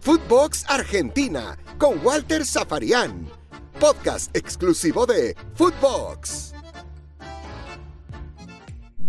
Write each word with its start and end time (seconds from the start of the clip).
Footbox 0.00 0.64
Argentina 0.68 1.56
con 1.78 1.98
Walter 2.04 2.44
Zafarian. 2.44 3.26
Podcast 3.80 4.34
exclusivo 4.36 5.04
de 5.06 5.34
Footbox. 5.54 6.54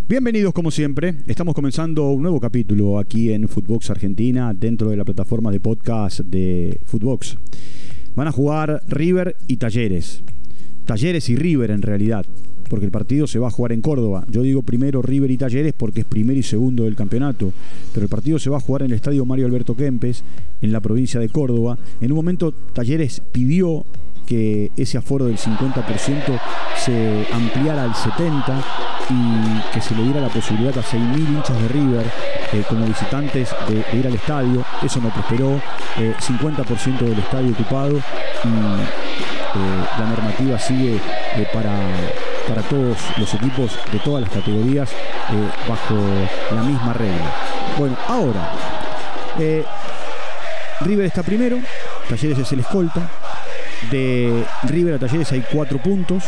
Bienvenidos 0.07 0.53
como 0.53 0.71
siempre, 0.71 1.15
estamos 1.27 1.53
comenzando 1.53 2.09
un 2.11 2.21
nuevo 2.21 2.39
capítulo 2.39 2.97
aquí 2.97 3.33
en 3.33 3.47
Footbox 3.47 3.89
Argentina 3.89 4.53
dentro 4.55 4.89
de 4.89 4.97
la 4.97 5.03
plataforma 5.03 5.51
de 5.51 5.59
podcast 5.59 6.21
de 6.21 6.79
Footbox. 6.85 7.37
Van 8.15 8.27
a 8.27 8.31
jugar 8.31 8.81
River 8.87 9.35
y 9.47 9.57
Talleres. 9.57 10.23
Talleres 10.85 11.29
y 11.29 11.35
River 11.35 11.71
en 11.71 11.81
realidad, 11.81 12.25
porque 12.67 12.85
el 12.85 12.91
partido 12.91 13.27
se 13.27 13.39
va 13.39 13.47
a 13.47 13.51
jugar 13.51 13.71
en 13.71 13.81
Córdoba. 13.81 14.25
Yo 14.29 14.41
digo 14.41 14.61
primero 14.61 15.01
River 15.01 15.31
y 15.31 15.37
Talleres 15.37 15.73
porque 15.73 16.01
es 16.01 16.05
primero 16.05 16.39
y 16.39 16.43
segundo 16.43 16.83
del 16.83 16.95
campeonato, 16.95 17.51
pero 17.93 18.03
el 18.03 18.09
partido 18.09 18.39
se 18.39 18.49
va 18.49 18.57
a 18.57 18.61
jugar 18.61 18.83
en 18.83 18.91
el 18.91 18.95
estadio 18.95 19.25
Mario 19.25 19.45
Alberto 19.45 19.75
Kempes, 19.75 20.23
en 20.61 20.71
la 20.71 20.81
provincia 20.81 21.19
de 21.19 21.29
Córdoba. 21.29 21.77
En 22.01 22.11
un 22.11 22.17
momento 22.17 22.51
Talleres 22.51 23.21
pidió 23.31 23.85
que 24.27 24.71
ese 24.75 24.97
aforo 24.97 25.25
del 25.25 25.37
50% 25.37 26.39
se 26.77 27.25
ampliara 27.31 27.83
al 27.83 27.93
70% 27.93 28.63
y 29.09 29.73
que 29.73 29.81
se 29.81 29.95
le 29.95 30.03
diera 30.03 30.19
la 30.19 30.27
posibilidad 30.27 30.77
a 30.77 30.83
6.000 30.83 31.17
hinchas 31.17 31.61
de 31.61 31.67
River 31.69 32.05
eh, 32.53 32.63
como 32.67 32.85
visitantes 32.85 33.55
de, 33.69 33.97
ir 33.97 34.05
al 34.05 34.15
estadio. 34.15 34.63
Eso 34.83 34.99
no 34.99 35.09
prosperó. 35.09 35.61
50% 35.97 36.99
del 36.99 37.19
estadio 37.19 37.51
ocupado 37.53 37.97
y 37.97 37.97
eh, 37.97 39.85
la 39.99 40.09
normativa 40.09 40.59
sigue 40.59 40.97
eh, 40.97 41.47
para, 41.53 41.73
para 42.47 42.61
todos 42.63 42.97
los 43.17 43.33
equipos 43.33 43.77
de 43.91 43.99
todas 43.99 44.21
las 44.21 44.31
categorías 44.31 44.89
bajo 45.67 45.95
la 46.53 46.61
misma 46.61 46.93
regla. 46.93 47.31
Bueno, 47.77 47.95
ahora, 48.07 48.51
River 50.81 51.05
está 51.05 51.23
primero, 51.23 51.57
Talleres 52.09 52.39
es 52.39 52.51
el 52.51 52.61
escolta, 52.61 53.09
de 53.91 54.43
River 54.63 54.95
a 54.95 54.99
Talleres 54.99 55.31
hay 55.31 55.43
cuatro 55.51 55.77
puntos. 55.79 56.23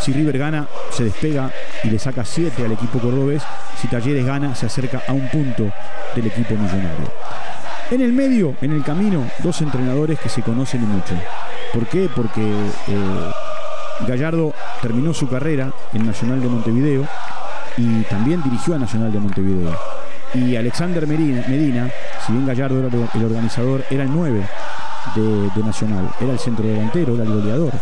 Si 0.00 0.12
River 0.12 0.38
gana, 0.38 0.66
se 0.90 1.04
despega 1.04 1.50
y 1.84 1.90
le 1.90 1.98
saca 1.98 2.24
siete 2.24 2.64
al 2.64 2.72
equipo 2.72 2.98
cordobés. 2.98 3.42
Si 3.80 3.88
Talleres 3.88 4.24
gana, 4.24 4.54
se 4.54 4.66
acerca 4.66 5.02
a 5.06 5.12
un 5.12 5.28
punto 5.28 5.70
del 6.14 6.26
equipo 6.26 6.54
millonario. 6.54 7.12
En 7.90 8.00
el 8.00 8.12
medio, 8.12 8.54
en 8.60 8.72
el 8.72 8.84
camino, 8.84 9.28
dos 9.38 9.60
entrenadores 9.62 10.18
que 10.20 10.28
se 10.28 10.42
conocen 10.42 10.82
mucho. 10.82 11.14
¿Por 11.72 11.86
qué? 11.86 12.08
Porque 12.14 12.42
eh, 12.42 13.32
Gallardo 14.06 14.52
terminó 14.80 15.12
su 15.14 15.28
carrera 15.28 15.72
en 15.92 16.06
Nacional 16.06 16.40
de 16.40 16.48
Montevideo 16.48 17.06
y 17.76 18.02
también 18.04 18.42
dirigió 18.42 18.74
a 18.74 18.78
Nacional 18.78 19.12
de 19.12 19.18
Montevideo. 19.18 19.76
Y 20.34 20.54
Alexander 20.56 21.06
Medina, 21.06 21.90
si 22.24 22.32
bien 22.32 22.46
Gallardo 22.46 22.78
era 22.78 22.88
el 22.88 23.24
organizador, 23.24 23.84
era 23.90 24.04
el 24.04 24.12
9 24.12 24.46
de, 25.16 25.62
Nacional. 25.62 26.08
Era 26.20 26.32
el 26.32 26.38
centro 26.38 26.66
delantero, 26.66 27.14
era 27.14 27.24
el 27.24 27.32
goleador. 27.32 27.72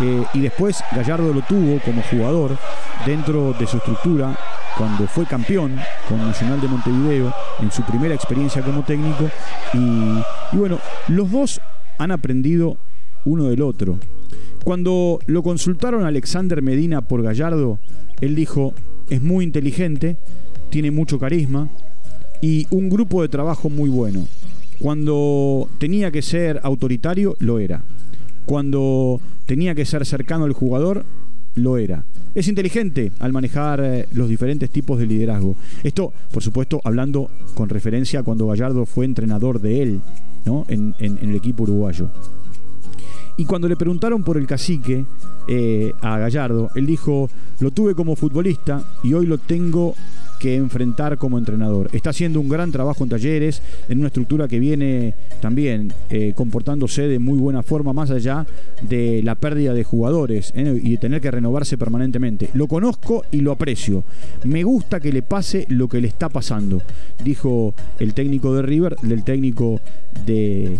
Eh, 0.00 0.24
y 0.32 0.40
después 0.40 0.82
Gallardo 0.92 1.32
lo 1.32 1.42
tuvo 1.42 1.78
como 1.80 2.02
jugador 2.02 2.56
dentro 3.04 3.52
de 3.52 3.66
su 3.66 3.76
estructura 3.76 4.34
cuando 4.78 5.06
fue 5.06 5.26
campeón 5.26 5.78
con 6.08 6.26
Nacional 6.26 6.60
de 6.60 6.68
Montevideo 6.68 7.34
en 7.60 7.70
su 7.70 7.82
primera 7.82 8.14
experiencia 8.14 8.62
como 8.62 8.82
técnico. 8.82 9.28
Y 9.74 10.56
bueno, 10.56 10.78
los 11.08 11.30
dos 11.30 11.60
han 11.98 12.12
aprendido 12.12 12.78
uno 13.24 13.44
del 13.44 13.62
otro. 13.62 13.98
Cuando 14.64 15.18
lo 15.26 15.42
consultaron 15.42 16.04
a 16.04 16.08
Alexander 16.08 16.62
Medina 16.62 17.02
por 17.02 17.22
Gallardo, 17.22 17.78
él 18.20 18.34
dijo, 18.34 18.74
es 19.08 19.22
muy 19.22 19.44
inteligente, 19.44 20.16
tiene 20.70 20.90
mucho 20.90 21.18
carisma 21.18 21.68
y 22.40 22.66
un 22.70 22.88
grupo 22.88 23.22
de 23.22 23.28
trabajo 23.28 23.68
muy 23.68 23.90
bueno. 23.90 24.26
Cuando 24.78 25.68
tenía 25.78 26.10
que 26.10 26.22
ser 26.22 26.60
autoritario, 26.62 27.36
lo 27.38 27.58
era. 27.58 27.82
Cuando 28.46 29.20
tenía 29.46 29.74
que 29.74 29.84
ser 29.84 30.06
cercano 30.06 30.44
al 30.44 30.52
jugador, 30.52 31.04
lo 31.54 31.76
era. 31.76 32.04
Es 32.34 32.48
inteligente 32.48 33.12
al 33.18 33.32
manejar 33.32 33.80
eh, 33.82 34.06
los 34.12 34.28
diferentes 34.28 34.70
tipos 34.70 34.98
de 34.98 35.06
liderazgo. 35.06 35.56
Esto, 35.82 36.12
por 36.32 36.42
supuesto, 36.42 36.80
hablando 36.84 37.30
con 37.54 37.68
referencia 37.68 38.20
a 38.20 38.22
cuando 38.22 38.46
Gallardo 38.46 38.86
fue 38.86 39.04
entrenador 39.04 39.60
de 39.60 39.82
él 39.82 40.00
¿no? 40.44 40.64
en, 40.68 40.94
el 40.98 41.34
equipo 41.34 41.64
uruguayo. 41.64 42.10
Y 43.40 43.46
cuando 43.46 43.68
le 43.68 43.76
preguntaron 43.76 44.22
por 44.22 44.36
el 44.36 44.46
cacique 44.46 45.06
eh, 45.48 45.94
a 46.02 46.18
Gallardo, 46.18 46.68
él 46.74 46.84
dijo, 46.84 47.30
lo 47.60 47.70
tuve 47.70 47.94
como 47.94 48.14
futbolista 48.14 48.84
y 49.02 49.14
hoy 49.14 49.24
lo 49.24 49.38
tengo 49.38 49.94
que 50.38 50.56
enfrentar 50.56 51.16
como 51.16 51.38
entrenador. 51.38 51.88
Está 51.94 52.10
haciendo 52.10 52.38
un 52.38 52.50
gran 52.50 52.70
trabajo 52.70 53.02
en 53.02 53.08
talleres, 53.08 53.62
en 53.88 54.00
una 54.00 54.08
estructura 54.08 54.46
que 54.46 54.58
viene 54.58 55.14
también 55.40 55.90
eh, 56.10 56.34
comportándose 56.36 57.08
de 57.08 57.18
muy 57.18 57.38
buena 57.38 57.62
forma, 57.62 57.94
más 57.94 58.10
allá 58.10 58.46
de 58.82 59.22
la 59.22 59.36
pérdida 59.36 59.72
de 59.72 59.84
jugadores 59.84 60.52
¿eh? 60.54 60.78
y 60.82 60.90
de 60.90 60.98
tener 60.98 61.22
que 61.22 61.30
renovarse 61.30 61.78
permanentemente. 61.78 62.50
Lo 62.52 62.66
conozco 62.66 63.24
y 63.30 63.40
lo 63.40 63.52
aprecio. 63.52 64.04
Me 64.44 64.64
gusta 64.64 65.00
que 65.00 65.14
le 65.14 65.22
pase 65.22 65.64
lo 65.70 65.88
que 65.88 66.02
le 66.02 66.08
está 66.08 66.28
pasando, 66.28 66.82
dijo 67.24 67.72
el 68.00 68.12
técnico 68.12 68.54
de 68.54 68.60
River, 68.60 68.96
del 68.96 69.24
técnico 69.24 69.80
de, 70.26 70.76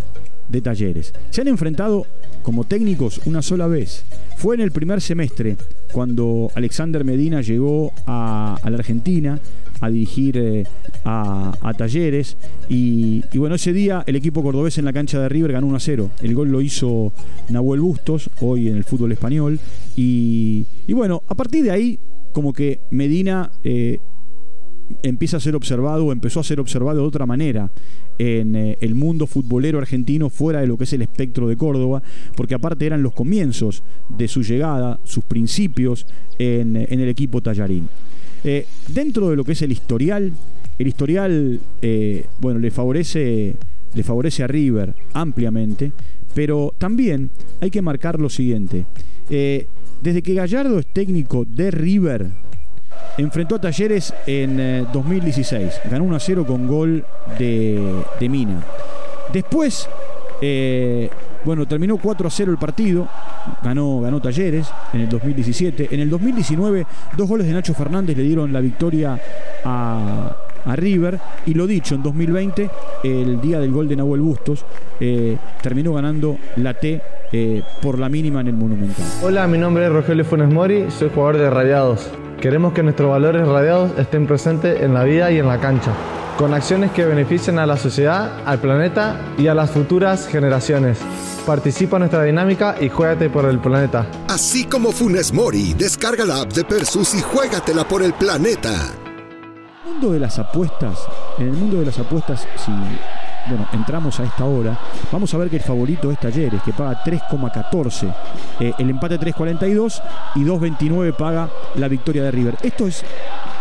de 0.50 0.60
Talleres. 0.60 1.14
Se 1.30 1.40
han 1.40 1.48
enfrentado 1.48 2.06
como 2.42 2.64
técnicos 2.64 3.20
una 3.26 3.42
sola 3.42 3.66
vez. 3.66 4.04
Fue 4.36 4.54
en 4.54 4.62
el 4.62 4.70
primer 4.70 5.00
semestre, 5.00 5.56
cuando 5.92 6.50
Alexander 6.54 7.04
Medina 7.04 7.42
llegó 7.42 7.92
a, 8.06 8.58
la 8.64 8.76
Argentina 8.76 9.38
a 9.80 9.90
dirigir 9.90 10.36
eh, 10.38 10.66
a, 11.04 11.74
Talleres. 11.76 12.36
Y, 12.68 13.22
bueno, 13.36 13.56
ese 13.56 13.72
día 13.72 14.02
el 14.06 14.16
equipo 14.16 14.42
cordobés 14.42 14.78
en 14.78 14.84
la 14.84 14.92
cancha 14.92 15.20
de 15.20 15.28
River 15.28 15.52
ganó 15.52 15.66
1 15.66 15.76
a 15.76 15.80
0. 15.80 16.10
El 16.22 16.34
gol 16.34 16.50
lo 16.50 16.60
hizo 16.60 17.12
Nahuel 17.48 17.80
Bustos, 17.80 18.30
hoy 18.40 18.68
en 18.68 18.76
el 18.76 18.84
fútbol 18.84 19.12
español. 19.12 19.58
Y, 19.96 20.66
bueno, 20.88 21.22
a 21.28 21.34
partir 21.34 21.64
de 21.64 21.70
ahí, 21.70 21.98
como 22.32 22.52
que 22.52 22.80
Medina 22.90 23.50
eh, 23.64 23.98
empieza 25.02 25.36
a 25.36 25.40
ser 25.40 25.56
observado 25.56 26.12
empezó 26.12 26.40
a 26.40 26.44
ser 26.44 26.60
observado 26.60 27.00
de 27.00 27.06
otra 27.06 27.26
manera 27.26 27.70
en 28.18 28.54
eh, 28.54 28.76
el 28.80 28.94
mundo 28.94 29.26
futbolero 29.26 29.78
argentino 29.78 30.28
fuera 30.28 30.60
de 30.60 30.66
lo 30.66 30.76
que 30.76 30.84
es 30.84 30.92
el 30.92 31.02
espectro 31.02 31.48
de 31.48 31.56
Córdoba, 31.56 32.02
porque 32.36 32.54
aparte 32.54 32.86
eran 32.86 33.02
los 33.02 33.14
comienzos 33.14 33.82
de 34.08 34.28
su 34.28 34.42
llegada, 34.42 35.00
sus 35.04 35.24
principios 35.24 36.06
en, 36.38 36.76
eh, 36.76 36.86
el 36.90 37.08
equipo 37.08 37.40
Tallarín. 37.40 37.88
Eh, 38.44 38.66
dentro 38.88 39.30
de 39.30 39.36
lo 39.36 39.44
que 39.44 39.52
es 39.52 39.62
el 39.62 39.72
historial, 39.72 40.32
el 40.78 40.86
historial, 40.86 41.60
bueno, 42.40 42.58
le 42.58 42.70
favorece, 42.70 43.54
le 43.94 44.02
favorece 44.02 44.42
a 44.42 44.46
River 44.46 44.94
ampliamente, 45.12 45.92
pero 46.34 46.74
también 46.78 47.30
hay 47.60 47.70
que 47.70 47.82
marcar 47.82 48.18
lo 48.18 48.30
siguiente. 48.30 48.86
desde 49.28 50.22
que 50.22 50.34
Gallardo 50.34 50.78
es 50.78 50.86
técnico 50.86 51.44
de 51.44 51.70
River, 51.70 52.30
enfrentó 53.18 53.56
a 53.56 53.60
Talleres 53.60 54.14
en 54.26 54.86
2016. 54.92 55.62
Eh, 55.62 55.88
Ganó 55.90 56.04
1 56.04 56.16
a 56.16 56.20
0 56.20 56.44
con 56.46 56.66
gol 56.66 57.04
de, 57.38 58.28
Mina. 58.28 58.62
Después, 59.32 59.88
eh, 60.40 61.08
bueno, 61.44 61.66
terminó 61.66 61.96
4 61.98 62.26
a 62.26 62.30
0 62.30 62.52
el 62.52 62.58
partido. 62.58 63.08
Ganó, 63.62 64.00
ganó 64.00 64.20
Talleres 64.20 64.68
en 64.92 65.02
el 65.02 65.08
2017. 65.08 65.88
En 65.90 66.00
el 66.00 66.10
2019, 66.10 66.86
dos 67.16 67.28
goles 67.28 67.46
de 67.46 67.52
Nacho 67.52 67.74
Fernández 67.74 68.16
le 68.16 68.22
dieron 68.22 68.52
la 68.52 68.60
victoria 68.60 69.18
a, 69.64 70.36
River. 70.74 71.18
Y 71.46 71.54
lo 71.54 71.66
dicho, 71.66 71.94
en 71.94 72.02
2020, 72.02 72.70
el 73.02 73.40
día 73.40 73.58
del 73.58 73.72
gol 73.72 73.88
de 73.88 73.96
Nahuel 73.96 74.20
Bustos, 74.20 74.64
eh, 75.00 75.36
terminó 75.62 75.94
ganando 75.94 76.36
la 76.56 76.74
T 76.74 77.00
por 77.80 77.98
la 77.98 78.08
mínima 78.08 78.40
en 78.40 78.48
el 78.48 78.54
Monumental. 78.54 79.06
Hola, 79.22 79.46
mi 79.46 79.56
nombre 79.56 79.86
es 79.86 79.92
Rogelio 79.92 80.24
Funes 80.24 80.52
Mori, 80.52 80.90
soy 80.90 81.08
jugador 81.08 81.38
de 81.38 81.48
Rayados. 81.48 82.10
Queremos 82.40 82.72
que 82.72 82.82
nuestros 82.82 83.10
valores 83.10 83.46
radiados 83.46 83.92
estén 83.98 84.26
presentes 84.26 84.80
en 84.80 84.94
la 84.94 85.04
vida 85.04 85.30
y 85.30 85.38
en 85.38 85.46
la 85.46 85.60
cancha, 85.60 85.92
con 86.38 86.54
acciones 86.54 86.90
que 86.92 87.04
beneficien 87.04 87.58
a 87.58 87.66
la 87.66 87.76
sociedad, 87.76 88.32
al 88.46 88.58
planeta 88.58 89.20
y 89.36 89.48
a 89.48 89.54
las 89.54 89.70
futuras 89.70 90.26
generaciones. 90.26 90.98
Participa 91.44 91.96
en 91.96 92.00
nuestra 92.00 92.22
dinámica 92.22 92.76
y 92.80 92.88
juégate 92.88 93.28
por 93.28 93.44
el 93.44 93.58
planeta. 93.58 94.06
Así 94.26 94.64
como 94.64 94.90
Funes 94.90 95.34
Mori, 95.34 95.74
descarga 95.74 96.24
la 96.24 96.40
app 96.40 96.52
de 96.54 96.64
Persus 96.64 97.14
y 97.14 97.20
juégatela 97.20 97.86
por 97.86 98.02
el 98.02 98.14
planeta. 98.14 98.70
En 98.70 99.88
el 99.88 99.92
mundo 99.92 100.12
de 100.12 100.20
las 100.20 100.38
apuestas, 100.38 100.98
en 101.38 101.48
el 101.48 101.52
mundo 101.52 101.80
de 101.80 101.86
las 101.86 101.98
apuestas, 101.98 102.48
si 102.56 102.72
bueno, 103.48 103.66
entramos 103.72 104.18
a 104.20 104.24
esta 104.24 104.44
hora, 104.44 104.78
vamos 105.10 105.32
a 105.32 105.38
ver 105.38 105.50
que 105.50 105.56
el 105.56 105.62
favorito 105.62 106.10
es 106.10 106.18
Talleres, 106.18 106.62
que 106.62 106.72
paga 106.72 107.02
3,14. 107.04 108.14
Eh, 108.60 108.72
el 108.78 108.90
empate 108.90 109.18
3,42 109.18 110.02
y 110.36 110.44
2,29 110.44 111.14
paga 111.14 111.48
la 111.76 111.88
victoria 111.88 112.24
de 112.24 112.30
River. 112.30 112.56
Esto 112.62 112.86
es 112.86 113.04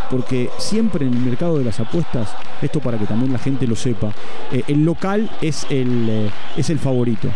porque 0.10 0.50
siempre 0.58 1.06
en 1.06 1.14
el 1.14 1.20
mercado 1.20 1.58
de 1.58 1.64
las 1.64 1.80
apuestas, 1.80 2.34
esto 2.62 2.80
para 2.80 2.98
que 2.98 3.06
también 3.06 3.31
la 3.31 3.40
gente 3.40 3.68
lo 3.68 3.76
sepa, 3.76 4.12
eh, 4.52 4.64
el 4.68 4.84
local 4.84 5.30
es 5.42 5.66
el, 5.70 6.10
eh, 6.10 6.31
es 6.58 6.70
el 6.70 6.80
favorito. 6.80 7.30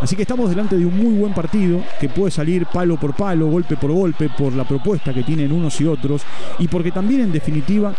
Así 0.00 0.16
que 0.16 0.22
estamos 0.22 0.50
delante 0.50 0.76
de 0.76 0.84
un 0.84 0.96
muy 0.96 1.14
buen 1.14 1.32
partido 1.32 1.80
que 2.00 2.08
puede 2.08 2.32
salir 2.32 2.66
palo 2.66 2.96
por 2.96 3.14
palo, 3.14 3.46
golpe 3.46 3.76
por 3.76 3.92
golpe, 3.92 4.28
por 4.30 4.52
la 4.52 4.64
propuesta 4.64 5.14
que 5.14 5.22
tienen 5.22 5.52
unos 5.52 5.80
y 5.80 5.86
otros 5.86 6.22
y 6.58 6.66
porque 6.66 6.90
también 6.90 7.20
en 7.20 7.32
definitiva 7.32 7.94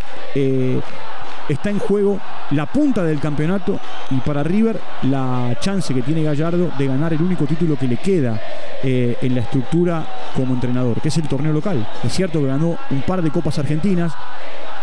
está 1.48 1.70
en 1.70 1.78
juego 1.78 2.18
la 2.50 2.66
punta 2.66 3.04
del 3.04 3.20
campeonato 3.20 3.78
y 4.10 4.16
para 4.20 4.42
River 4.42 4.80
la 5.02 5.56
chance 5.60 5.92
que 5.94 6.02
tiene 6.02 6.22
Gallardo 6.22 6.70
de 6.78 6.86
ganar 6.86 7.12
el 7.12 7.22
único 7.22 7.44
título 7.44 7.76
que 7.76 7.88
le 7.88 7.96
queda 7.96 8.40
eh, 8.82 9.16
en 9.22 9.34
la 9.34 9.40
estructura 9.40 10.06
como 10.36 10.54
entrenador, 10.54 11.00
que 11.00 11.08
es 11.08 11.16
el 11.16 11.28
torneo 11.28 11.52
local. 11.52 11.86
Es 12.02 12.12
cierto 12.12 12.40
que 12.40 12.46
ganó 12.46 12.76
un 12.90 13.02
par 13.02 13.22
de 13.22 13.30
copas 13.30 13.58
argentinas, 13.58 14.12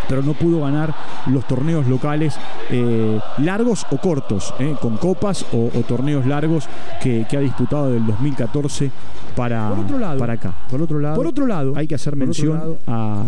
pero 0.07 0.21
no 0.21 0.33
pudo 0.33 0.61
ganar 0.61 0.93
los 1.27 1.45
torneos 1.45 1.87
locales 1.87 2.35
eh, 2.69 3.19
largos 3.37 3.85
o 3.91 3.97
cortos, 3.97 4.53
eh, 4.59 4.75
con 4.81 4.97
copas 4.97 5.45
o, 5.53 5.69
torneos 5.87 6.25
largos 6.25 6.67
que, 7.01 7.25
ha 7.31 7.39
disputado 7.39 7.91
del 7.91 8.05
2014 8.05 8.91
para, 9.35 9.71
para 10.17 10.33
acá. 10.33 10.53
Por 10.69 10.81
otro 10.81 10.99
lado, 10.99 11.15
por 11.15 11.27
otro 11.27 11.47
lado 11.47 11.73
hay 11.75 11.87
que 11.87 11.95
hacer 11.95 12.15
mención 12.15 12.77
a 12.87 13.23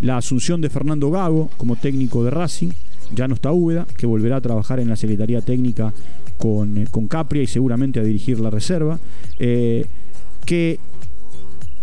la 0.00 0.16
asunción 0.16 0.60
de 0.60 0.70
Fernando 0.70 1.10
Gago 1.10 1.50
como 1.56 1.76
técnico 1.76 2.24
de 2.24 2.30
Racing. 2.30 2.70
Ya 3.14 3.26
no 3.26 3.34
está 3.34 3.52
Úbeda, 3.52 3.86
que 3.96 4.06
volverá 4.06 4.36
a 4.36 4.40
trabajar 4.40 4.80
en 4.80 4.88
la 4.88 4.96
Secretaría 4.96 5.40
Técnica 5.40 5.92
con, 6.38 6.78
eh, 6.78 6.86
con 6.90 7.08
Capria 7.08 7.42
y 7.42 7.46
seguramente 7.46 8.00
a 8.00 8.04
dirigir 8.04 8.40
la 8.40 8.50
reserva. 8.50 8.98
que 10.46 10.80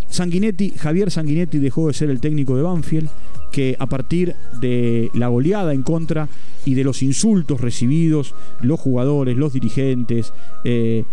Sanguinetti, 0.10 0.72
Javier 0.72 1.12
Sanguinetti 1.12 1.60
dejó 1.60 1.88
de 1.88 1.94
ser 1.94 2.10
el 2.10 2.20
técnico 2.20 2.56
de 2.56 2.64
Banfield 2.64 3.10
que 3.52 3.76
a 3.80 3.88
partir 3.88 4.36
de 4.62 5.10
la 5.14 5.28
goleada 5.28 5.74
en 5.74 5.84
contra 5.84 6.28
y 6.66 6.74
de 6.74 6.84
los 6.84 7.02
insultos 7.02 7.62
recibidos, 7.62 8.36
los 8.62 8.80
jugadores, 8.80 9.38
los 9.38 9.54
dirigentes, 9.54 10.34
eh, 10.64 11.06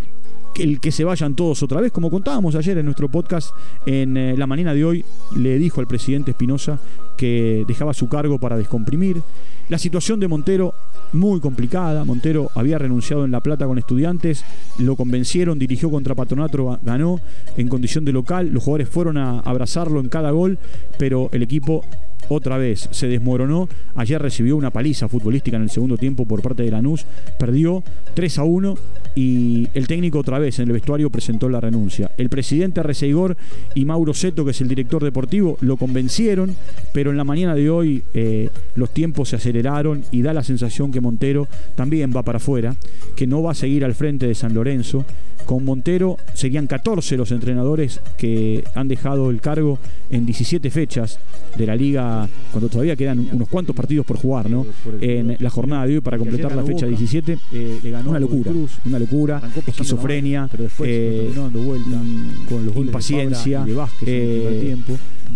el 0.59 0.81
que 0.81 0.93
se 0.93 1.05
vayan 1.05 1.35
todos 1.35 1.62
otra 1.62 1.81
vez, 1.81 1.93
como 1.93 2.11
contábamos 2.11 2.55
ayer 2.55 2.79
en 2.79 2.87
nuestro 2.87 3.09
podcast, 3.09 3.51
en 3.87 4.17
eh, 4.17 4.37
la 4.37 4.47
mañana 4.47 4.75
de 4.75 4.85
hoy 4.85 5.05
le 5.37 5.59
dijo 5.59 5.81
al 5.81 5.87
presidente 5.87 6.33
Espinosa 6.33 6.79
que 7.17 7.65
dejaba 7.67 7.95
su 7.95 8.09
cargo 8.09 8.39
para 8.39 8.56
descomprimir. 8.56 9.23
La 9.69 9.79
situación 9.79 10.21
de 10.21 10.29
Montero 10.29 10.75
muy 11.15 11.41
complicada. 11.41 12.05
Montero 12.05 12.51
había 12.55 12.79
renunciado 12.79 13.25
en 13.25 13.31
La 13.31 13.41
Plata 13.41 13.67
con 13.67 13.79
estudiantes, 13.79 14.45
lo 14.79 14.97
convencieron, 14.97 15.59
dirigió 15.59 15.91
contra 15.91 16.15
Patronato, 16.15 16.79
ganó 16.83 17.21
en 17.57 17.69
condición 17.69 18.05
de 18.05 18.12
local. 18.12 18.49
Los 18.49 18.65
jugadores 18.65 18.89
fueron 18.89 19.17
a 19.17 19.41
abrazarlo 19.41 20.00
en 20.00 20.09
cada 20.09 20.33
gol, 20.33 20.59
pero 20.99 21.31
el 21.33 21.43
equipo 21.43 21.85
otra 22.29 22.59
vez 22.59 22.88
se 22.91 23.09
desmoronó. 23.09 23.69
Ayer 23.94 24.21
recibió 24.21 24.56
una 24.56 24.71
paliza 24.71 25.09
futbolística 25.09 25.56
en 25.56 25.65
el 25.65 25.71
segundo 25.71 25.99
tiempo 25.99 26.25
por 26.25 26.43
parte 26.43 26.62
de 26.62 26.71
Lanús. 26.71 27.06
Perdió 27.38 27.82
3 28.15 28.38
a 28.38 28.44
1 28.44 28.75
y 29.15 29.69
el 29.75 29.87
técnico 29.87 30.19
otra 30.19 30.38
vez 30.38 30.59
en 30.59 30.67
el 30.67 30.73
vestuario 30.73 31.11
presentó 31.11 31.49
la 31.49 31.61
renuncia. 31.61 32.11
El 32.17 32.29
presidente 32.29 32.81
Arreceigor 32.81 33.37
y 33.75 33.85
Mauro 33.85 34.15
Seto, 34.15 34.44
que 34.44 34.50
es 34.50 34.61
el 34.61 34.69
director 34.69 35.03
deportivo, 35.03 35.56
lo 35.61 35.76
convencieron, 35.76 36.55
pero 36.93 37.11
en 37.11 37.17
la 37.17 37.25
mañana 37.25 37.55
de 37.55 37.71
hoy 37.71 38.03
eh, 38.15 38.50
los 38.75 38.91
tiempos 38.91 39.29
se 39.29 39.37
aceleraron 39.37 40.05
y 40.11 40.23
da 40.23 40.32
la 40.32 40.43
sensación 40.43 40.91
que 40.91 41.00
Montero 41.00 41.47
también 41.76 42.12
va 42.15 42.23
para 42.23 42.38
afuera, 42.38 42.75
que 43.15 43.26
no 43.26 43.43
va 43.43 43.53
a 43.53 43.55
seguir 43.55 43.85
al 43.85 43.94
frente 43.94 44.26
de 44.26 44.35
San 44.35 44.55
Lorenzo 44.55 45.05
con 45.44 45.65
Montero 45.65 46.17
serían 46.32 46.67
14 46.67 47.17
los 47.17 47.31
entrenadores 47.31 48.00
que 48.17 48.65
han 48.75 48.88
dejado 48.88 49.31
el 49.31 49.41
cargo 49.41 49.79
en 50.11 50.26
17 50.26 50.71
fechas 50.71 51.19
de 51.56 51.67
la 51.67 51.76
liga, 51.76 52.13
cuando 52.50 52.69
todavía 52.69 52.96
quedan 52.96 53.28
unos 53.32 53.49
cuantos 53.49 53.75
partidos 53.75 54.06
por 54.06 54.16
jugar, 54.16 54.49
¿no? 54.50 54.66
En 55.00 55.37
la 55.38 55.50
jornada 55.50 55.87
de 55.87 55.94
hoy 55.94 56.00
para 56.00 56.19
completar 56.19 56.55
la 56.55 56.62
fecha 56.62 56.87
17, 56.87 57.38
eh, 57.52 57.81
le 57.82 57.90
ganó 57.90 58.11
una 58.11 58.20
locura, 58.20 58.52
una 58.84 58.99
locura, 58.99 59.43
esquizofrenia, 59.66 60.49
eh, 60.81 61.32
mm, 61.34 62.46
con 62.49 62.66
los 62.66 62.76
impaciencia, 62.76 63.64
eh, 64.02 64.76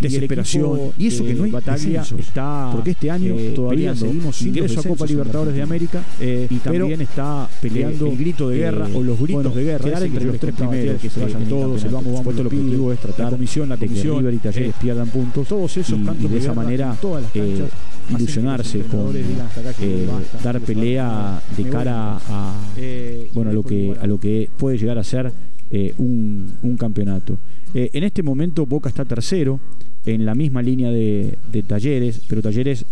desesperación. 0.01 0.93
Y, 0.99 1.09
eso 1.09 1.25
que 1.25 1.35
no 1.35 1.45
hay 1.45 1.51
batalla 1.51 2.05
está 2.19 2.71
porque 2.73 2.91
este 2.91 3.11
año 3.11 3.35
todavía 3.55 3.95
seguimos 3.95 4.41
ingreso 4.43 4.81
a 4.81 4.83
Copa 4.83 5.07
Libertadores 5.07 5.55
de 5.55 5.63
América 5.63 6.03
y 6.21 6.57
también 6.57 7.01
está 7.01 7.49
peleando 7.61 8.07
el 8.07 8.19
grito 8.19 8.49
de 8.49 8.59
guerra 8.59 8.89
o 8.95 9.03
los 9.03 9.19
gritos 9.21 9.55
de 9.55 9.65
guerra 9.65 10.05
entre 10.05 10.25
los 10.25 10.39
tres 10.39 10.55
primeros, 10.55 11.01
que 11.01 11.11
se 11.11 11.21
vayan 11.21 11.45
todos, 11.49 11.83
el 11.85 11.91
vamos, 11.91 12.13
vamos, 12.13 12.39
el 12.39 12.47
objetivo 12.47 12.93
es 12.93 13.01
tratar 13.01 13.27
la 13.27 13.31
comisión, 13.33 13.69
la 13.69 13.77
comisión, 13.77 14.35
y 14.35 14.39
Talleres 14.39 14.75
pierdan 14.81 15.09
puntos, 15.09 15.49
todos 15.49 15.77
esos 15.77 15.99
y 15.99 16.29
de 16.29 16.39
esa 16.39 16.55
manera 16.55 16.68
eh, 16.71 17.69
ilusionarse 18.11 18.81
con 18.81 19.15
eh, 19.17 20.07
dar 20.43 20.61
pelea 20.61 21.41
de 21.57 21.65
cara 21.65 22.17
a 22.17 22.55
eh, 22.77 23.29
bueno 23.35 23.51
a 23.51 23.53
lo 23.53 23.63
que 23.63 23.95
a 24.01 24.07
lo 24.07 24.19
que 24.19 24.49
puede 24.57 24.79
llegar 24.79 24.99
a 24.99 25.05
ser 25.05 25.33
eh, 25.71 25.95
un, 25.99 26.55
un, 26.63 26.77
campeonato. 26.79 27.37
en 27.75 28.03
este 28.03 28.23
momento 28.23 28.65
Boca 28.65 28.89
está 28.89 29.05
tercero 29.05 29.61
en 30.07 30.25
la 30.25 30.35
misma 30.35 30.63
línea 30.63 30.91
de, 30.91 31.37
de 31.53 31.63
Talleres, 31.63 32.23
pero 32.27 32.41
Talleres 32.41 32.87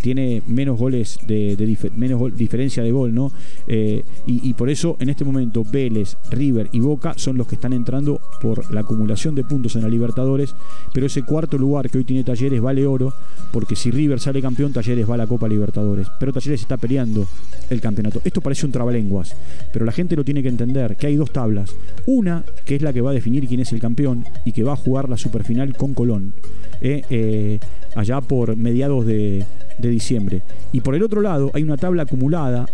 tiene 0.00 0.42
menos 0.46 0.78
goles 0.78 1.18
de, 1.26 1.56
menos 1.96 2.36
diferencia 2.36 2.82
de 2.82 2.90
gol, 2.90 3.14
¿no? 3.14 3.32
Eh, 3.66 4.04
y, 4.26 4.52
por 4.54 4.70
eso 4.70 4.96
en 5.00 5.08
este 5.08 5.24
momento 5.24 5.64
Vélez, 5.64 6.16
River 6.30 6.68
y 6.72 6.80
Boca 6.80 7.14
son 7.16 7.36
los 7.36 7.46
que 7.46 7.54
están 7.54 7.72
entrando 7.72 8.20
por 8.40 8.72
la 8.72 8.80
acumulación 8.80 9.34
de 9.34 9.44
puntos 9.44 9.76
en 9.76 9.82
la 9.82 9.88
Libertadores, 9.88 10.54
pero 10.92 11.06
ese 11.06 11.22
cuarto 11.22 11.58
lugar 11.58 11.90
que 11.90 11.98
hoy 11.98 12.04
tiene 12.04 12.24
Talleres 12.24 12.60
vale 12.60 12.86
oro, 12.86 13.12
porque 13.52 13.76
si 13.76 13.90
River 13.90 14.20
sale 14.20 14.42
campeón, 14.42 14.72
Talleres 14.72 15.08
va 15.08 15.14
a 15.14 15.18
la 15.18 15.26
Copa 15.26 15.48
Libertadores, 15.48 16.08
pero 16.18 16.32
Talleres 16.32 16.60
está 16.60 16.76
peleando 16.76 17.26
el 17.70 17.80
campeonato. 17.80 18.20
Esto 18.24 18.40
parece 18.40 18.66
un 18.66 18.72
trabalenguas, 18.72 19.34
pero 19.72 19.84
la 19.84 19.92
gente 19.92 20.16
lo 20.16 20.24
tiene 20.24 20.42
que 20.42 20.48
entender, 20.48 20.96
que 20.96 21.06
hay 21.06 21.16
dos 21.16 21.30
tablas, 21.30 21.74
una 22.06 22.44
que 22.64 22.76
es 22.76 22.82
la 22.82 22.92
que 22.92 23.00
va 23.00 23.10
a 23.10 23.14
definir 23.14 23.46
quién 23.46 23.60
es 23.60 23.72
el 23.72 23.80
campeón 23.80 24.24
y 24.44 24.52
que 24.52 24.62
va 24.62 24.72
a 24.72 24.76
jugar 24.76 25.08
la 25.08 25.16
superfinal 25.16 25.76
con 25.76 25.94
Colón, 25.94 26.34
eh, 26.80 27.02
eh, 27.10 27.58
allá 27.94 28.20
por 28.20 28.56
mediados 28.56 29.06
de 29.06 29.44
de 29.78 29.88
diciembre. 29.88 30.42
Y 30.72 30.80
por 30.80 30.94
el 30.94 31.02
otro 31.02 31.20
lado 31.20 31.50
hay 31.54 31.62
una 31.62 31.76
tabla 31.76 32.02
acumulada 32.02 32.68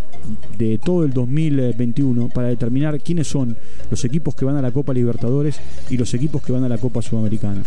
de 0.58 0.78
todo 0.78 1.04
el 1.04 1.12
2021 1.12 2.28
para 2.28 2.48
determinar 2.48 3.00
quiénes 3.00 3.28
son 3.28 3.56
los 3.90 4.04
equipos 4.04 4.34
que 4.34 4.44
van 4.44 4.56
a 4.56 4.62
la 4.62 4.70
Copa 4.70 4.94
Libertadores 4.94 5.60
y 5.90 5.96
los 5.96 6.12
equipos 6.14 6.42
que 6.42 6.52
van 6.52 6.64
a 6.64 6.68
la 6.68 6.78
Copa 6.78 7.02
Sudamericana. 7.02 7.62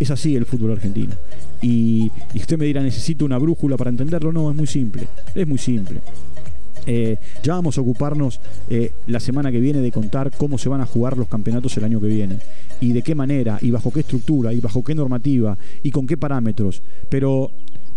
Es 0.00 0.10
así 0.10 0.34
el 0.34 0.46
fútbol 0.46 0.72
argentino. 0.72 1.14
Y, 1.60 2.10
usted 2.34 2.58
me 2.58 2.64
dirá, 2.64 2.82
¿necesito 2.82 3.24
una 3.24 3.38
brújula 3.38 3.76
para 3.76 3.90
entenderlo? 3.90 4.32
No, 4.32 4.50
es 4.50 4.56
muy 4.56 4.66
simple. 4.66 5.06
Es 5.34 5.46
muy 5.46 5.58
simple. 5.58 6.00
Eh, 6.84 7.16
ya 7.44 7.54
vamos 7.54 7.78
a 7.78 7.80
ocuparnos 7.80 8.40
eh, 8.68 8.90
la 9.06 9.20
semana 9.20 9.52
que 9.52 9.60
viene 9.60 9.80
de 9.80 9.92
contar 9.92 10.32
cómo 10.36 10.58
se 10.58 10.68
van 10.68 10.80
a 10.80 10.86
jugar 10.86 11.16
los 11.16 11.28
campeonatos 11.28 11.76
el 11.76 11.84
año 11.84 12.00
que 12.00 12.08
viene 12.08 12.38
y 12.80 12.92
de 12.92 13.02
qué 13.02 13.14
manera 13.14 13.58
y 13.60 13.70
bajo 13.70 13.92
qué 13.92 14.00
estructura 14.00 14.52
y 14.52 14.58
bajo 14.58 14.82
qué 14.82 14.92
normativa 14.92 15.56
y 15.84 15.92
con 15.92 16.08
qué 16.08 16.16
parámetros. 16.16 16.82
Pero 17.08 17.52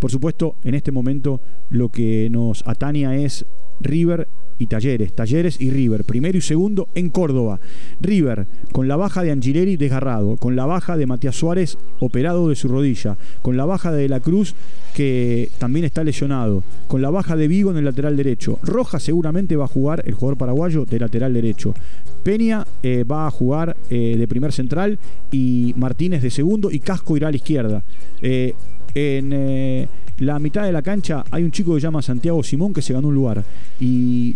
por 0.05 0.11
supuesto, 0.11 0.57
en 0.63 0.75
este 0.75 0.91
momento 0.91 1.41
lo 1.71 1.89
que 1.89 2.29
nos 2.29 2.61
ataña 2.67 3.17
es 3.17 3.43
River 3.81 4.27
y 4.59 4.67
Talleres, 4.67 5.15
Talleres 5.15 5.59
y 5.59 5.71
River, 5.71 6.03
primero 6.03 6.37
y 6.37 6.41
segundo 6.41 6.89
en 6.93 7.09
Córdoba. 7.09 7.59
River 8.01 8.45
con 8.71 8.87
la 8.87 8.97
baja 8.97 9.23
de 9.23 9.31
Angileri 9.31 9.77
desgarrado, 9.77 10.37
con 10.37 10.55
la 10.55 10.67
baja 10.67 10.95
de 10.95 11.07
Matías 11.07 11.35
Suárez 11.35 11.79
operado 11.99 12.49
de 12.49 12.55
su 12.55 12.67
rodilla, 12.67 13.17
con 13.41 13.57
la 13.57 13.65
baja 13.65 13.91
de 13.91 14.07
La 14.07 14.19
Cruz 14.19 14.53
que 14.93 15.49
también 15.57 15.85
está 15.85 16.03
lesionado, 16.03 16.63
con 16.87 17.01
la 17.01 17.09
baja 17.09 17.35
de 17.35 17.47
Vigo 17.47 17.71
en 17.71 17.77
el 17.77 17.85
lateral 17.85 18.15
derecho. 18.15 18.59
Roja 18.61 18.99
seguramente 18.99 19.55
va 19.55 19.65
a 19.65 19.69
jugar 19.69 20.03
el 20.05 20.13
jugador 20.13 20.37
paraguayo 20.37 20.85
de 20.85 20.99
lateral 20.99 21.33
derecho. 21.33 21.73
Peña 22.23 22.65
eh, 22.83 23.03
va 23.03 23.25
a 23.25 23.31
jugar 23.31 23.75
eh, 23.89 24.15
de 24.17 24.27
primer 24.27 24.51
central 24.51 24.99
y 25.31 25.73
Martínez 25.77 26.21
de 26.21 26.29
segundo 26.29 26.69
y 26.69 26.79
Casco 26.79 27.17
irá 27.17 27.27
a 27.29 27.31
la 27.31 27.37
izquierda. 27.37 27.83
Eh, 28.21 28.53
en 28.95 29.31
eh, 29.33 29.87
la 30.19 30.39
mitad 30.39 30.63
de 30.63 30.71
la 30.71 30.81
cancha 30.81 31.25
hay 31.29 31.43
un 31.43 31.51
chico 31.51 31.75
que 31.75 31.81
se 31.81 31.87
llama 31.87 32.01
Santiago 32.01 32.41
Simón 32.41 32.73
que 32.73 32.81
se 32.81 32.93
ganó 32.93 33.09
un 33.09 33.15
lugar. 33.15 33.43
Y 33.79 34.35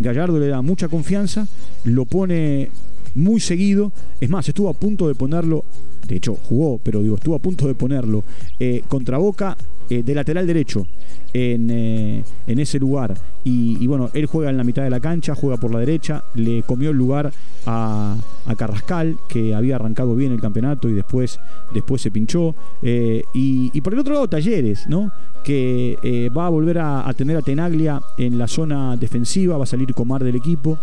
Gallardo 0.00 0.38
le 0.38 0.48
da 0.48 0.60
mucha 0.60 0.88
confianza, 0.88 1.46
lo 1.84 2.04
pone 2.04 2.70
muy 3.14 3.40
seguido. 3.40 3.92
Es 4.20 4.28
más, 4.28 4.48
estuvo 4.48 4.68
a 4.68 4.74
punto 4.74 5.08
de 5.08 5.14
ponerlo, 5.14 5.64
de 6.06 6.16
hecho 6.16 6.34
jugó, 6.34 6.78
pero 6.82 7.02
digo, 7.02 7.16
estuvo 7.16 7.34
a 7.34 7.38
punto 7.38 7.66
de 7.66 7.74
ponerlo 7.74 8.24
eh, 8.58 8.82
contra 8.88 9.18
Boca 9.18 9.56
eh, 9.92 10.02
de 10.02 10.14
lateral 10.14 10.46
derecho 10.46 10.86
en, 11.34 11.68
eh, 11.70 12.24
en 12.46 12.58
ese 12.58 12.78
lugar. 12.78 13.14
Y, 13.44 13.86
bueno, 13.86 14.08
él 14.14 14.24
juega 14.24 14.48
en 14.48 14.56
la 14.56 14.64
mitad 14.64 14.84
de 14.84 14.88
la 14.88 15.00
cancha, 15.00 15.34
juega 15.34 15.58
por 15.58 15.70
la 15.70 15.80
derecha, 15.80 16.22
le 16.34 16.62
comió 16.62 16.90
el 16.90 16.96
lugar 16.96 17.30
a, 17.66 18.16
Carrascal, 18.56 19.18
que 19.28 19.54
había 19.54 19.76
arrancado 19.76 20.14
bien 20.14 20.32
el 20.32 20.40
campeonato 20.40 20.88
y 20.88 20.92
después, 20.92 21.40
después 21.74 22.00
se 22.00 22.10
pinchó. 22.10 22.54
Eh, 22.80 23.22
y, 23.34 23.80
por 23.82 23.92
el 23.92 23.98
otro 23.98 24.14
lado, 24.14 24.28
Talleres, 24.28 24.86
¿no? 24.86 25.10
que 25.44 26.30
va 26.34 26.46
a 26.46 26.50
volver 26.50 26.78
a, 26.78 27.12
tener 27.14 27.36
a 27.36 27.42
Tenaglia 27.42 28.00
en 28.16 28.38
la 28.38 28.46
zona 28.46 28.96
defensiva, 28.96 29.58
va 29.58 29.64
a 29.64 29.66
salir 29.66 29.92
Comar 29.92 30.22
del 30.24 30.36
equipo. 30.36 30.78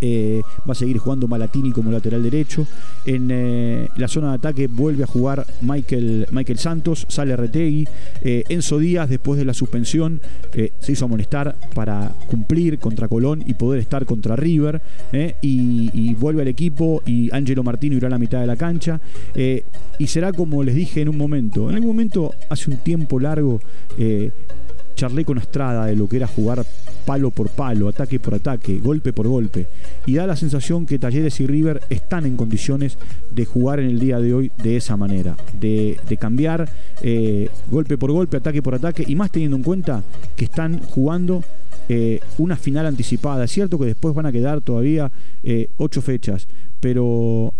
Eh, 0.00 0.42
va 0.68 0.72
a 0.72 0.74
seguir 0.74 0.98
jugando 0.98 1.26
Malatini 1.28 1.72
como 1.72 1.90
lateral 1.90 2.22
derecho. 2.22 2.66
En 3.04 3.28
eh, 3.30 3.88
la 3.96 4.08
zona 4.08 4.30
de 4.30 4.34
ataque 4.34 4.66
vuelve 4.66 5.04
a 5.04 5.06
jugar 5.06 5.46
Michael, 5.60 6.26
Michael 6.30 6.58
Santos, 6.58 7.06
sale 7.08 7.36
Retegui. 7.36 7.86
Eh, 8.22 8.44
Enzo 8.48 8.78
Díaz, 8.78 9.08
después 9.08 9.38
de 9.38 9.44
la 9.44 9.54
suspensión, 9.54 10.20
se 10.80 10.92
hizo 10.92 11.04
amonestar 11.04 11.56
para 11.74 12.12
cumplir 12.26 12.78
contra 12.78 13.08
Colón 13.08 13.42
y 13.46 13.54
poder 13.54 13.80
estar 13.80 14.04
contra 14.06 14.36
River. 14.36 14.80
Y, 15.40 16.14
vuelve 16.18 16.42
al 16.42 16.48
equipo 16.48 17.02
y 17.06 17.32
Angelo 17.32 17.62
Martino 17.62 17.96
irá 17.96 18.08
a 18.08 18.10
la 18.10 18.18
mitad 18.18 18.40
de 18.40 18.46
la 18.46 18.56
cancha. 18.56 19.00
y 19.34 20.06
será 20.06 20.32
como 20.32 20.62
les 20.62 20.74
dije 20.74 21.00
en 21.00 21.08
un 21.08 21.16
momento. 21.16 21.68
En 21.68 21.76
algún 21.76 21.90
momento, 21.90 22.34
hace 22.48 22.70
un 22.70 22.78
tiempo 22.78 23.20
largo, 23.20 23.60
charlé 24.98 25.24
con 25.24 25.38
Estrada 25.38 25.86
de 25.86 25.94
lo 25.94 26.08
que 26.08 26.16
era 26.16 26.26
jugar 26.26 26.66
palo 27.06 27.30
por 27.30 27.48
palo, 27.50 27.88
ataque 27.88 28.18
por 28.18 28.34
ataque, 28.34 28.78
golpe 28.78 29.12
por 29.12 29.28
golpe. 29.28 29.68
Y 30.06 30.14
da 30.14 30.26
la 30.26 30.34
sensación 30.34 30.86
que 30.86 30.98
Talleres 30.98 31.38
y 31.40 31.46
River 31.46 31.80
están 31.88 32.26
en 32.26 32.36
condiciones 32.36 32.98
de 33.30 33.44
jugar 33.44 33.78
en 33.78 33.86
el 33.86 34.00
día 34.00 34.18
de 34.18 34.34
hoy 34.34 34.50
de 34.62 34.76
esa 34.76 34.96
manera, 34.96 35.36
de, 35.58 35.96
cambiar 36.18 36.68
eh, 37.00 37.48
golpe 37.70 37.96
por 37.96 38.10
golpe, 38.10 38.36
ataque 38.36 38.60
por 38.60 38.74
ataque, 38.74 39.04
y 39.06 39.14
más 39.14 39.30
teniendo 39.30 39.56
en 39.56 39.62
cuenta 39.62 40.02
que 40.36 40.44
están 40.44 40.80
jugando 40.80 41.44
eh, 41.88 42.20
una 42.36 42.56
final 42.56 42.84
anticipada. 42.84 43.44
Es 43.44 43.52
cierto 43.52 43.78
que 43.78 43.86
después 43.86 44.14
van 44.14 44.26
a 44.26 44.32
quedar 44.32 44.62
todavía 44.62 45.12
eh, 45.44 45.70
ocho 45.76 46.02
fechas, 46.02 46.48
pero 46.80 47.54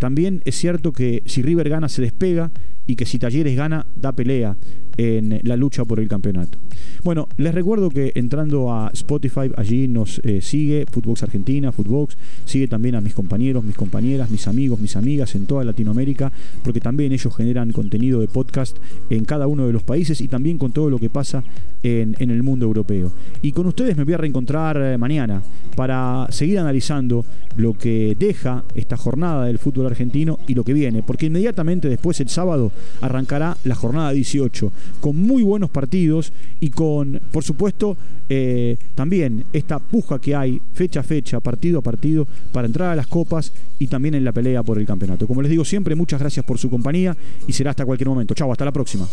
también 0.00 0.42
es 0.44 0.56
cierto 0.56 0.92
que 0.92 1.22
si 1.26 1.42
River 1.42 1.68
gana 1.68 1.88
se 1.88 2.02
despega 2.02 2.50
y 2.86 2.96
que 2.96 3.06
si 3.06 3.18
Talleres 3.18 3.56
gana 3.56 3.86
da 3.94 4.12
pelea 4.12 4.56
en 5.00 5.40
la 5.44 5.56
lucha 5.56 5.86
por 5.86 5.98
el 5.98 6.08
campeonato. 6.08 6.58
Bueno, 7.02 7.26
les 7.38 7.54
recuerdo 7.54 7.88
que 7.88 8.12
entrando 8.16 8.70
a 8.70 8.90
Spotify, 8.92 9.50
allí 9.56 9.88
nos 9.88 10.20
eh, 10.24 10.42
sigue 10.42 10.84
Footbox 10.90 11.22
Argentina, 11.22 11.72
Footbox, 11.72 12.18
sigue 12.44 12.68
también 12.68 12.94
a 12.94 13.00
mis 13.00 13.14
compañeros, 13.14 13.64
mis 13.64 13.76
compañeras, 13.76 14.30
mis 14.30 14.46
amigos, 14.46 14.78
mis 14.78 14.96
amigas 14.96 15.34
en 15.34 15.46
toda 15.46 15.64
Latinoamérica, 15.64 16.30
porque 16.62 16.80
también 16.80 17.12
ellos 17.12 17.34
generan 17.34 17.72
contenido 17.72 18.20
de 18.20 18.28
podcast 18.28 18.76
en 19.08 19.24
cada 19.24 19.46
uno 19.46 19.66
de 19.66 19.72
los 19.72 19.82
países 19.82 20.20
y 20.20 20.28
también 20.28 20.58
con 20.58 20.72
todo 20.72 20.90
lo 20.90 20.98
que 20.98 21.08
pasa 21.08 21.42
en, 21.82 22.14
el 22.18 22.42
mundo 22.42 22.66
europeo. 22.66 23.10
Y 23.40 23.52
con 23.52 23.66
ustedes 23.66 23.96
me 23.96 24.04
voy 24.04 24.12
a 24.12 24.18
reencontrar 24.18 24.76
eh, 24.76 24.98
mañana 24.98 25.42
para 25.76 26.26
seguir 26.28 26.58
analizando 26.58 27.24
lo 27.56 27.72
que 27.72 28.14
deja 28.18 28.64
esta 28.74 28.98
jornada 28.98 29.46
del 29.46 29.58
fútbol 29.58 29.86
argentino 29.86 30.38
y 30.46 30.54
lo 30.54 30.64
que 30.64 30.74
viene, 30.74 31.02
porque 31.02 31.26
inmediatamente 31.26 31.88
después 31.88 32.20
el 32.20 32.28
sábado 32.28 32.70
arrancará 33.00 33.56
la 33.64 33.74
jornada 33.74 34.12
18 34.12 34.72
con 35.00 35.16
muy 35.16 35.42
buenos 35.42 35.70
partidos 35.70 36.32
y 36.60 36.70
con, 36.70 37.20
por 37.32 37.44
supuesto, 37.44 37.96
eh, 38.28 38.76
también 38.94 39.44
esta 39.52 39.78
puja 39.78 40.18
que 40.18 40.34
hay 40.34 40.60
fecha 40.74 41.00
a 41.00 41.02
fecha, 41.02 41.40
partido 41.40 41.80
a 41.80 41.82
partido, 41.82 42.26
para 42.52 42.66
entrar 42.66 42.90
a 42.90 42.96
las 42.96 43.06
copas 43.06 43.52
y 43.78 43.86
también 43.86 44.14
en 44.14 44.24
la 44.24 44.32
pelea 44.32 44.62
por 44.62 44.78
el 44.78 44.86
campeonato. 44.86 45.26
Como 45.26 45.42
les 45.42 45.50
digo 45.50 45.64
siempre, 45.64 45.94
muchas 45.94 46.20
gracias 46.20 46.44
por 46.44 46.58
su 46.58 46.70
compañía 46.70 47.16
y 47.46 47.52
será 47.52 47.70
hasta 47.70 47.84
cualquier 47.84 48.08
momento. 48.08 48.34
Chau, 48.34 48.50
hasta 48.50 48.64
la 48.64 48.72
próxima. 48.72 49.08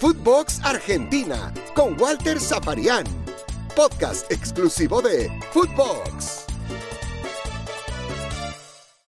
Footbox 0.00 0.60
Argentina 0.64 1.52
con 1.74 2.00
Walter 2.00 2.40
Zaparián, 2.40 3.04
podcast 3.76 4.30
exclusivo 4.32 5.00
de 5.00 5.30
Footbox. 5.52 6.51